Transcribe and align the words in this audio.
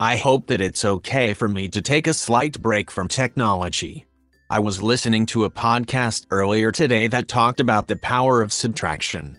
I 0.00 0.14
hope 0.14 0.46
that 0.46 0.60
it's 0.60 0.84
okay 0.84 1.34
for 1.34 1.48
me 1.48 1.66
to 1.70 1.82
take 1.82 2.06
a 2.06 2.14
slight 2.14 2.62
break 2.62 2.88
from 2.88 3.08
technology. 3.08 4.06
I 4.48 4.60
was 4.60 4.80
listening 4.80 5.26
to 5.26 5.44
a 5.44 5.50
podcast 5.50 6.26
earlier 6.30 6.70
today 6.70 7.08
that 7.08 7.26
talked 7.26 7.58
about 7.58 7.88
the 7.88 7.96
power 7.96 8.40
of 8.40 8.52
subtraction. 8.52 9.36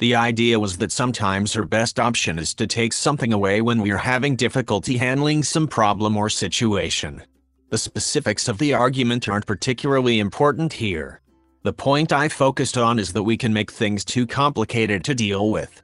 The 0.00 0.14
idea 0.14 0.60
was 0.60 0.76
that 0.78 0.92
sometimes 0.92 1.56
our 1.56 1.64
best 1.64 1.98
option 1.98 2.38
is 2.38 2.52
to 2.54 2.66
take 2.66 2.92
something 2.92 3.32
away 3.32 3.62
when 3.62 3.80
we 3.80 3.90
are 3.90 3.96
having 3.96 4.36
difficulty 4.36 4.98
handling 4.98 5.42
some 5.42 5.66
problem 5.66 6.14
or 6.18 6.28
situation. 6.28 7.22
The 7.70 7.78
specifics 7.78 8.48
of 8.48 8.58
the 8.58 8.74
argument 8.74 9.30
aren't 9.30 9.46
particularly 9.46 10.20
important 10.20 10.74
here. 10.74 11.22
The 11.62 11.72
point 11.72 12.12
I 12.12 12.28
focused 12.28 12.76
on 12.76 12.98
is 12.98 13.14
that 13.14 13.22
we 13.22 13.38
can 13.38 13.54
make 13.54 13.72
things 13.72 14.04
too 14.04 14.26
complicated 14.26 15.04
to 15.04 15.14
deal 15.14 15.50
with. 15.50 15.82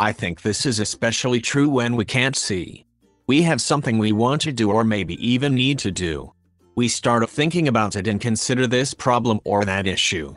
I 0.00 0.10
think 0.10 0.42
this 0.42 0.66
is 0.66 0.80
especially 0.80 1.40
true 1.40 1.68
when 1.68 1.94
we 1.94 2.04
can't 2.04 2.34
see. 2.34 2.86
We 3.30 3.42
have 3.42 3.62
something 3.62 3.96
we 3.96 4.10
want 4.10 4.42
to 4.42 4.50
do 4.50 4.72
or 4.72 4.82
maybe 4.82 5.14
even 5.24 5.54
need 5.54 5.78
to 5.78 5.92
do. 5.92 6.32
We 6.74 6.88
start 6.88 7.30
thinking 7.30 7.68
about 7.68 7.94
it 7.94 8.08
and 8.08 8.20
consider 8.20 8.66
this 8.66 8.92
problem 8.92 9.38
or 9.44 9.64
that 9.64 9.86
issue. 9.86 10.34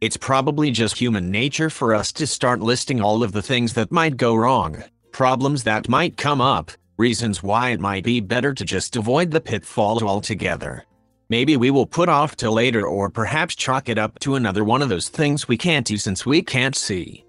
It's 0.00 0.16
probably 0.16 0.70
just 0.70 0.96
human 0.96 1.28
nature 1.28 1.70
for 1.70 1.92
us 1.92 2.12
to 2.12 2.24
start 2.24 2.60
listing 2.60 3.00
all 3.00 3.24
of 3.24 3.32
the 3.32 3.42
things 3.42 3.72
that 3.72 3.90
might 3.90 4.16
go 4.16 4.36
wrong, 4.36 4.84
problems 5.10 5.64
that 5.64 5.88
might 5.88 6.16
come 6.16 6.40
up, 6.40 6.70
reasons 6.98 7.42
why 7.42 7.70
it 7.70 7.80
might 7.80 8.04
be 8.04 8.20
better 8.20 8.54
to 8.54 8.64
just 8.64 8.94
avoid 8.94 9.32
the 9.32 9.40
pitfall 9.40 10.00
altogether. 10.04 10.84
Maybe 11.28 11.56
we 11.56 11.72
will 11.72 11.84
put 11.84 12.08
off 12.08 12.36
till 12.36 12.52
later 12.52 12.86
or 12.86 13.10
perhaps 13.10 13.56
chalk 13.56 13.88
it 13.88 13.98
up 13.98 14.20
to 14.20 14.36
another 14.36 14.62
one 14.62 14.82
of 14.82 14.88
those 14.88 15.08
things 15.08 15.48
we 15.48 15.56
can't 15.56 15.84
do 15.84 15.96
since 15.96 16.24
we 16.24 16.42
can't 16.42 16.76
see. 16.76 17.25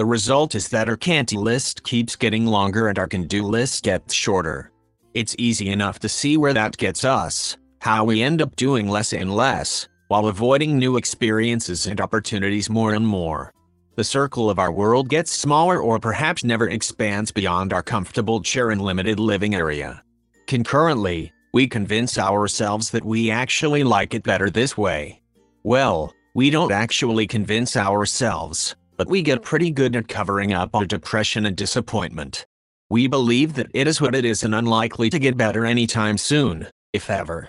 The 0.00 0.06
result 0.06 0.54
is 0.54 0.70
that 0.70 0.88
our 0.88 0.96
can't 0.96 1.30
list 1.34 1.82
keeps 1.82 2.16
getting 2.16 2.46
longer 2.46 2.88
and 2.88 2.98
our 2.98 3.06
can 3.06 3.26
do 3.26 3.42
list 3.42 3.84
gets 3.84 4.14
shorter. 4.14 4.72
It's 5.12 5.36
easy 5.38 5.68
enough 5.68 5.98
to 5.98 6.08
see 6.08 6.38
where 6.38 6.54
that 6.54 6.78
gets 6.78 7.04
us, 7.04 7.58
how 7.82 8.04
we 8.06 8.22
end 8.22 8.40
up 8.40 8.56
doing 8.56 8.88
less 8.88 9.12
and 9.12 9.36
less, 9.36 9.88
while 10.08 10.28
avoiding 10.28 10.78
new 10.78 10.96
experiences 10.96 11.86
and 11.86 12.00
opportunities 12.00 12.70
more 12.70 12.94
and 12.94 13.06
more. 13.06 13.52
The 13.96 14.02
circle 14.02 14.48
of 14.48 14.58
our 14.58 14.72
world 14.72 15.10
gets 15.10 15.32
smaller 15.32 15.82
or 15.82 15.98
perhaps 15.98 16.44
never 16.44 16.70
expands 16.70 17.30
beyond 17.30 17.74
our 17.74 17.82
comfortable 17.82 18.40
chair 18.40 18.70
and 18.70 18.80
limited 18.80 19.20
living 19.20 19.54
area. 19.54 20.02
Concurrently, 20.46 21.30
we 21.52 21.68
convince 21.68 22.16
ourselves 22.16 22.90
that 22.92 23.04
we 23.04 23.30
actually 23.30 23.84
like 23.84 24.14
it 24.14 24.22
better 24.22 24.48
this 24.48 24.78
way. 24.78 25.20
Well, 25.62 26.14
we 26.32 26.48
don't 26.48 26.72
actually 26.72 27.26
convince 27.26 27.76
ourselves, 27.76 28.76
but 29.00 29.08
we 29.08 29.22
get 29.22 29.40
pretty 29.40 29.70
good 29.70 29.96
at 29.96 30.08
covering 30.08 30.52
up 30.52 30.74
our 30.74 30.84
depression 30.84 31.46
and 31.46 31.56
disappointment. 31.56 32.44
We 32.90 33.06
believe 33.06 33.54
that 33.54 33.70
it 33.72 33.88
is 33.88 33.98
what 33.98 34.14
it 34.14 34.26
is 34.26 34.42
and 34.42 34.54
unlikely 34.54 35.08
to 35.08 35.18
get 35.18 35.38
better 35.38 35.64
anytime 35.64 36.18
soon, 36.18 36.66
if 36.92 37.08
ever. 37.08 37.48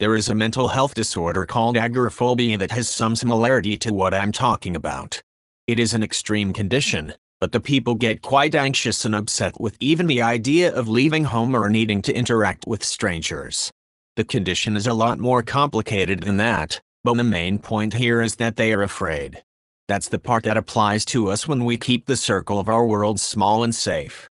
There 0.00 0.16
is 0.16 0.30
a 0.30 0.34
mental 0.34 0.68
health 0.68 0.94
disorder 0.94 1.44
called 1.44 1.76
agoraphobia 1.76 2.56
that 2.56 2.70
has 2.70 2.88
some 2.88 3.14
similarity 3.14 3.76
to 3.76 3.92
what 3.92 4.14
I'm 4.14 4.32
talking 4.32 4.74
about. 4.74 5.20
It 5.66 5.78
is 5.78 5.92
an 5.92 6.02
extreme 6.02 6.54
condition, 6.54 7.12
but 7.42 7.52
the 7.52 7.60
people 7.60 7.94
get 7.94 8.22
quite 8.22 8.54
anxious 8.54 9.04
and 9.04 9.14
upset 9.14 9.60
with 9.60 9.76
even 9.80 10.06
the 10.06 10.22
idea 10.22 10.74
of 10.74 10.88
leaving 10.88 11.24
home 11.24 11.54
or 11.54 11.68
needing 11.68 12.00
to 12.00 12.14
interact 12.14 12.66
with 12.66 12.82
strangers. 12.82 13.70
The 14.16 14.24
condition 14.24 14.78
is 14.78 14.86
a 14.86 14.94
lot 14.94 15.18
more 15.18 15.42
complicated 15.42 16.22
than 16.22 16.38
that, 16.38 16.80
but 17.04 17.18
the 17.18 17.22
main 17.22 17.58
point 17.58 17.92
here 17.92 18.22
is 18.22 18.36
that 18.36 18.56
they 18.56 18.72
are 18.72 18.82
afraid. 18.82 19.42
That's 19.88 20.08
the 20.08 20.18
part 20.18 20.44
that 20.44 20.58
applies 20.58 21.06
to 21.06 21.30
us 21.30 21.48
when 21.48 21.64
we 21.64 21.78
keep 21.78 22.04
the 22.04 22.16
circle 22.16 22.60
of 22.60 22.68
our 22.68 22.86
world 22.86 23.18
small 23.18 23.64
and 23.64 23.74
safe. 23.74 24.28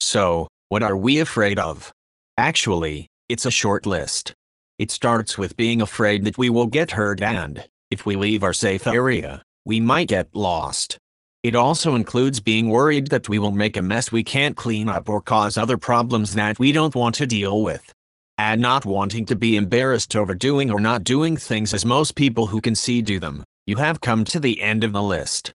So, 0.00 0.48
what 0.68 0.82
are 0.82 0.96
we 0.96 1.18
afraid 1.18 1.58
of? 1.58 1.90
Actually, 2.36 3.08
it's 3.30 3.46
a 3.46 3.50
short 3.50 3.86
list. 3.86 4.34
It 4.78 4.90
starts 4.90 5.38
with 5.38 5.56
being 5.56 5.80
afraid 5.80 6.24
that 6.24 6.36
we 6.36 6.50
will 6.50 6.66
get 6.66 6.90
hurt 6.90 7.22
and, 7.22 7.66
if 7.90 8.04
we 8.04 8.16
leave 8.16 8.42
our 8.42 8.52
safe 8.52 8.86
area, 8.86 9.42
we 9.64 9.80
might 9.80 10.08
get 10.08 10.28
lost. 10.34 10.98
It 11.42 11.54
also 11.54 11.94
includes 11.94 12.38
being 12.38 12.68
worried 12.68 13.08
that 13.08 13.30
we 13.30 13.38
will 13.38 13.50
make 13.50 13.78
a 13.78 13.82
mess 13.82 14.12
we 14.12 14.22
can't 14.22 14.56
clean 14.56 14.90
up 14.90 15.08
or 15.08 15.22
cause 15.22 15.56
other 15.56 15.78
problems 15.78 16.34
that 16.34 16.58
we 16.58 16.70
don't 16.70 16.94
want 16.94 17.14
to 17.16 17.26
deal 17.26 17.62
with. 17.62 17.92
And 18.36 18.60
not 18.60 18.84
wanting 18.84 19.24
to 19.26 19.36
be 19.36 19.56
embarrassed 19.56 20.14
over 20.16 20.34
doing 20.34 20.70
or 20.70 20.80
not 20.80 21.04
doing 21.04 21.38
things 21.38 21.72
as 21.72 21.84
most 21.86 22.14
people 22.14 22.46
who 22.46 22.60
can 22.60 22.74
see 22.74 23.00
do 23.00 23.18
them. 23.18 23.42
You 23.70 23.76
have 23.76 24.00
come 24.00 24.24
to 24.24 24.40
the 24.40 24.60
end 24.62 24.82
of 24.82 24.92
the 24.92 25.00
list. 25.00 25.52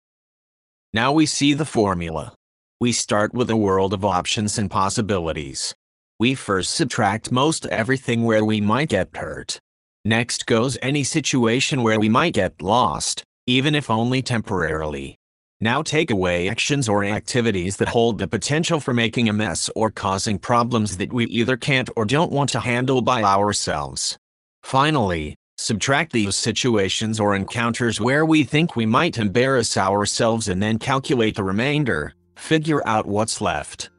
Now 0.92 1.12
we 1.12 1.26
see 1.26 1.54
the 1.54 1.64
formula. 1.64 2.34
We 2.80 2.90
start 2.90 3.32
with 3.32 3.48
a 3.50 3.56
world 3.56 3.94
of 3.94 4.04
options 4.04 4.58
and 4.58 4.68
possibilities. 4.68 5.76
We 6.18 6.34
first 6.34 6.74
subtract 6.74 7.30
most 7.30 7.66
everything 7.66 8.24
where 8.24 8.44
we 8.44 8.60
might 8.60 8.88
get 8.88 9.16
hurt. 9.16 9.60
Next 10.04 10.46
goes 10.46 10.76
any 10.82 11.04
situation 11.04 11.84
where 11.84 12.00
we 12.00 12.08
might 12.08 12.34
get 12.34 12.60
lost, 12.60 13.22
even 13.46 13.76
if 13.76 13.88
only 13.88 14.22
temporarily. 14.22 15.16
Now 15.60 15.80
take 15.80 16.10
away 16.10 16.48
actions 16.48 16.88
or 16.88 17.04
activities 17.04 17.76
that 17.76 17.90
hold 17.90 18.18
the 18.18 18.26
potential 18.26 18.80
for 18.80 18.92
making 18.92 19.28
a 19.28 19.32
mess 19.32 19.70
or 19.76 19.88
causing 19.88 20.40
problems 20.40 20.96
that 20.96 21.12
we 21.12 21.26
either 21.26 21.56
can't 21.56 21.88
or 21.94 22.04
don't 22.06 22.32
want 22.32 22.50
to 22.50 22.58
handle 22.58 23.02
by 23.02 23.22
ourselves. 23.22 24.18
Finally, 24.64 25.36
subtract 25.60 26.10
these 26.10 26.36
situations 26.36 27.20
or 27.20 27.34
encounters 27.34 28.00
where 28.00 28.24
we 28.24 28.42
think 28.42 28.74
we 28.74 28.86
might 28.86 29.18
embarrass 29.18 29.76
ourselves 29.76 30.48
and 30.48 30.62
then 30.62 30.78
calculate 30.78 31.36
the 31.36 31.44
remainder, 31.44 32.14
figure 32.36 32.82
out 32.86 33.04
what's 33.04 33.42
left. 33.42 33.90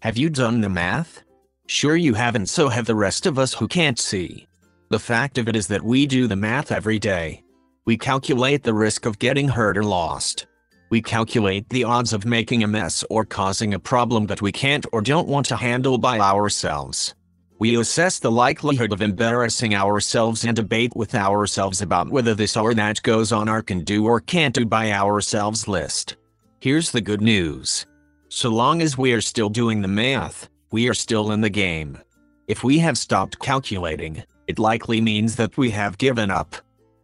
Have 0.00 0.16
you 0.16 0.30
done 0.30 0.62
the 0.62 0.70
math? 0.70 1.22
Sure 1.66 1.94
you 1.94 2.14
haven't 2.14 2.46
so 2.46 2.70
have 2.70 2.86
the 2.86 2.94
rest 2.94 3.26
of 3.26 3.38
us 3.38 3.52
who 3.52 3.68
can't 3.68 3.98
see. 3.98 4.46
The 4.88 4.98
fact 4.98 5.36
of 5.36 5.46
it 5.46 5.56
is 5.56 5.66
that 5.66 5.82
we 5.82 6.06
do 6.06 6.26
the 6.26 6.36
math 6.36 6.72
every 6.72 6.98
day. 6.98 7.42
We 7.84 7.98
calculate 7.98 8.62
the 8.62 8.74
risk 8.74 9.04
of 9.04 9.18
getting 9.18 9.48
hurt 9.48 9.76
or 9.76 9.84
lost. 9.84 10.46
We 10.90 11.02
calculate 11.02 11.68
the 11.68 11.84
odds 11.84 12.14
of 12.14 12.24
making 12.24 12.62
a 12.62 12.66
mess 12.66 13.04
or 13.10 13.26
causing 13.26 13.74
a 13.74 13.78
problem 13.78 14.26
that 14.26 14.42
we 14.42 14.52
can't 14.52 14.86
or 14.92 15.02
don't 15.02 15.28
want 15.28 15.46
to 15.46 15.56
handle 15.56 15.98
by 15.98 16.18
ourselves. 16.18 17.14
We 17.62 17.78
assess 17.78 18.18
the 18.18 18.28
likelihood 18.28 18.92
of 18.92 19.02
embarrassing 19.02 19.72
ourselves 19.72 20.44
and 20.44 20.56
debate 20.56 20.96
with 20.96 21.14
ourselves 21.14 21.80
about 21.80 22.10
whether 22.10 22.34
this 22.34 22.56
or 22.56 22.74
that 22.74 23.00
goes 23.04 23.30
on 23.30 23.48
our 23.48 23.62
can 23.62 23.84
do 23.84 24.04
or 24.04 24.18
can't 24.18 24.52
do 24.52 24.66
by 24.66 24.90
ourselves 24.90 25.68
list. 25.68 26.16
Here's 26.58 26.90
the 26.90 27.00
good 27.00 27.20
news. 27.20 27.86
So 28.30 28.48
long 28.48 28.82
as 28.82 28.98
we 28.98 29.12
are 29.12 29.20
still 29.20 29.48
doing 29.48 29.80
the 29.80 29.86
math, 29.86 30.48
we 30.72 30.88
are 30.88 30.94
still 30.94 31.30
in 31.30 31.40
the 31.40 31.48
game. 31.48 32.00
If 32.48 32.64
we 32.64 32.80
have 32.80 32.98
stopped 32.98 33.38
calculating, 33.38 34.24
it 34.48 34.58
likely 34.58 35.00
means 35.00 35.36
that 35.36 35.56
we 35.56 35.70
have 35.70 35.98
given 35.98 36.32
up. 36.32 36.56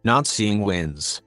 Not 0.03 0.27
seeing 0.27 0.59
wins. 0.59 1.21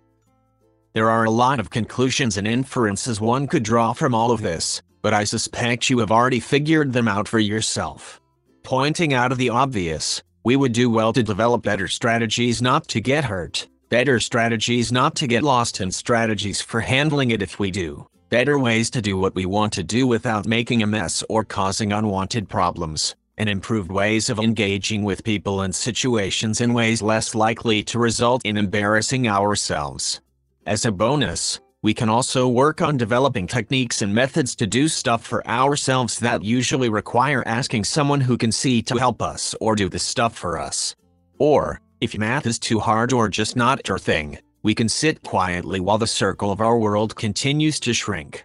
There 0.93 1.09
are 1.09 1.25
a 1.25 1.31
lot 1.31 1.59
of 1.59 1.71
conclusions 1.71 2.37
and 2.37 2.47
inferences 2.47 3.19
one 3.19 3.47
could 3.47 3.63
draw 3.63 3.95
from 3.95 4.15
all 4.15 4.31
of 4.31 4.43
this, 4.43 4.83
but 5.01 5.15
I 5.15 5.25
suspect 5.25 5.89
you 5.89 6.01
have 6.01 6.13
already 6.13 6.39
figured 6.39 6.93
them 6.93 7.09
out 7.09 7.27
for 7.27 7.39
yourself. 7.39 8.22
Pointing 8.63 9.13
out 9.13 9.33
of 9.33 9.39
the 9.39 9.51
obvious, 9.51 10.23
we 10.45 10.55
would 10.55 10.73
do 10.73 10.89
well 10.89 11.13
to 11.13 11.23
develop 11.23 11.63
better 11.63 11.89
strategies 11.89 12.63
not 12.63 12.87
to 12.89 13.01
get 13.01 13.25
hurt, 13.25 13.67
better 13.89 14.21
strategies 14.21 14.93
not 14.93 15.17
to 15.17 15.27
get 15.27 15.43
lost, 15.43 15.81
and 15.81 15.93
strategies 15.93 16.61
for 16.61 16.81
handling 16.81 17.33
it 17.33 17.43
if 17.43 17.59
we 17.59 17.71
do. 17.73 18.07
Better 18.31 18.59
ways 18.59 18.89
to 18.91 19.03
do 19.03 19.19
what 19.19 19.35
we 19.35 19.47
want 19.47 19.73
to 19.75 19.83
do 19.83 20.07
without 20.07 20.47
making 20.47 20.83
a 20.83 20.87
mess 20.87 21.25
or 21.29 21.45
causing 21.45 21.93
unwanted 21.93 22.49
problems, 22.49 23.17
and 23.37 23.49
improved 23.49 23.91
ways 23.91 24.31
of 24.31 24.39
engaging 24.39 25.03
with 25.03 25.25
people 25.25 25.63
and 25.63 25.75
situations 25.75 26.61
in 26.61 26.73
ways 26.73 27.03
less 27.03 27.35
likely 27.35 27.83
to 27.83 27.99
result 27.99 28.43
in 28.45 28.57
embarrassing 28.57 29.27
ourselves. 29.27 30.21
As 30.67 30.85
a 30.85 30.93
bonus, 30.93 31.61
we 31.83 31.93
can 31.93 32.09
also 32.09 32.47
work 32.47 32.81
on 32.81 32.97
developing 32.97 33.49
techniques 33.49 34.03
and 34.03 34.15
methods 34.15 34.55
to 34.55 34.67
do 34.69 34.87
stuff 34.87 35.25
for 35.25 35.45
ourselves 35.49 36.21
that 36.21 36.45
usually 36.45 36.89
require 36.89 37.43
asking 37.45 37.83
someone 37.83 38.21
who 38.21 38.39
can 38.39 38.53
see 38.53 38.81
to 38.83 38.97
help 38.97 39.21
us 39.21 39.55
or 39.61 39.75
do 39.75 39.89
the 39.89 39.99
stuff 39.99 40.37
for 40.37 40.59
us. 40.59 40.95
Or, 41.39 41.81
if 42.01 42.17
math 42.17 42.47
is 42.47 42.61
too 42.61 42.79
hard 42.79 43.13
or 43.13 43.29
just 43.29 43.57
not 43.57 43.89
your 43.89 43.99
thing, 43.99 44.39
we 44.63 44.77
can 44.77 44.89
sit 44.89 45.25
quietly 45.25 45.81
while 45.81 45.99
the 45.99 46.07
circle 46.07 46.53
of 46.53 46.61
our 46.61 46.79
world 46.79 47.17
continues 47.17 47.81
to 47.81 47.93
shrink. 47.93 48.45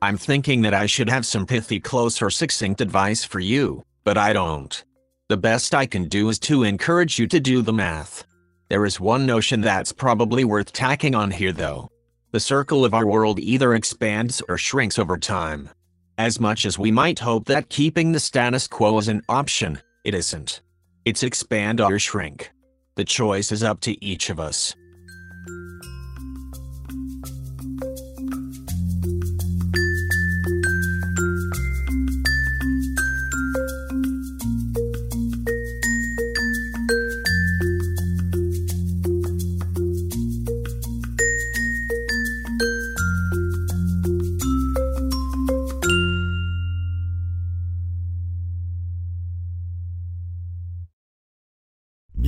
I'm 0.00 0.16
thinking 0.16 0.62
that 0.62 0.74
I 0.74 0.86
should 0.86 1.08
have 1.08 1.26
some 1.26 1.44
pithy, 1.44 1.80
close, 1.80 2.22
or 2.22 2.30
succinct 2.30 2.80
advice 2.80 3.24
for 3.24 3.40
you, 3.40 3.82
but 4.04 4.16
I 4.16 4.32
don't. 4.32 4.84
The 5.28 5.36
best 5.36 5.74
I 5.74 5.86
can 5.86 6.08
do 6.08 6.28
is 6.28 6.38
to 6.40 6.62
encourage 6.62 7.18
you 7.18 7.26
to 7.26 7.40
do 7.40 7.62
the 7.62 7.72
math. 7.72 8.24
There 8.68 8.86
is 8.86 9.00
one 9.00 9.26
notion 9.26 9.60
that's 9.60 9.92
probably 9.92 10.44
worth 10.44 10.72
tacking 10.72 11.16
on 11.16 11.32
here 11.32 11.52
though. 11.52 11.90
The 12.30 12.40
circle 12.40 12.84
of 12.84 12.92
our 12.92 13.06
world 13.06 13.38
either 13.38 13.72
expands 13.72 14.42
or 14.50 14.58
shrinks 14.58 14.98
over 14.98 15.16
time. 15.16 15.70
As 16.18 16.38
much 16.38 16.66
as 16.66 16.78
we 16.78 16.90
might 16.90 17.18
hope 17.20 17.46
that 17.46 17.70
keeping 17.70 18.12
the 18.12 18.20
status 18.20 18.68
quo 18.68 18.98
is 18.98 19.08
an 19.08 19.22
option, 19.30 19.80
it 20.04 20.14
isn't. 20.14 20.60
It's 21.06 21.22
expand 21.22 21.80
or 21.80 21.98
shrink. 21.98 22.50
The 22.96 23.04
choice 23.06 23.50
is 23.50 23.62
up 23.62 23.80
to 23.80 24.04
each 24.04 24.28
of 24.28 24.38
us. 24.38 24.74